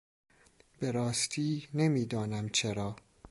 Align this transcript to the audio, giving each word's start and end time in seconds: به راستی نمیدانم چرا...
به 0.79 0.91
راستی 0.91 1.67
نمیدانم 1.73 2.49
چرا... 2.49 2.95